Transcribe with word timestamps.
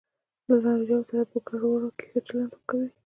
له 0.47 0.55
نارینه 0.63 0.95
وو 0.97 1.07
سره 1.09 1.23
په 1.31 1.37
ګړو 1.47 1.67
وړو 1.71 1.89
کې 1.97 2.05
ښه 2.11 2.19
چلند 2.27 2.53
کوي. 2.69 2.89